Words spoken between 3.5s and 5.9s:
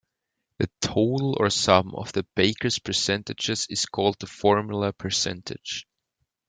is called the formula percentage.